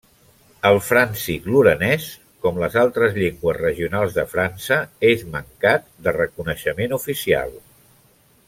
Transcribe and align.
El 0.69 0.77
fràncic 0.85 1.43
lorenès, 1.55 2.07
com 2.45 2.57
les 2.63 2.77
altres 2.85 3.13
llengües 3.25 3.59
regionals 3.59 4.17
de 4.19 4.25
França, 4.35 4.81
és 5.13 5.25
mancat 5.37 5.89
de 6.09 6.19
reconeixement 6.21 7.01
oficial. 7.03 7.59